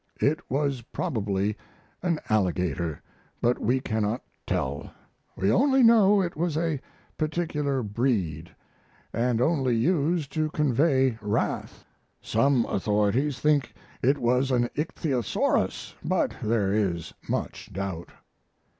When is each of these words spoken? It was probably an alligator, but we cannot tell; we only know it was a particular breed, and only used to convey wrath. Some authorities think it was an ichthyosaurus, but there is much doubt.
It 0.19 0.39
was 0.49 0.81
probably 0.81 1.55
an 2.01 2.19
alligator, 2.27 3.03
but 3.39 3.59
we 3.59 3.79
cannot 3.79 4.23
tell; 4.47 4.89
we 5.35 5.51
only 5.51 5.83
know 5.83 6.21
it 6.23 6.35
was 6.35 6.57
a 6.57 6.81
particular 7.19 7.83
breed, 7.83 8.49
and 9.13 9.39
only 9.39 9.75
used 9.75 10.33
to 10.33 10.49
convey 10.49 11.19
wrath. 11.21 11.85
Some 12.19 12.65
authorities 12.65 13.37
think 13.37 13.75
it 14.01 14.17
was 14.17 14.49
an 14.49 14.69
ichthyosaurus, 14.69 15.93
but 16.03 16.33
there 16.41 16.73
is 16.73 17.13
much 17.29 17.71
doubt. 17.71 18.09